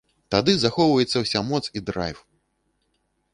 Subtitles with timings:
[0.35, 2.25] Тады захоўваецца ўся моц і драйв!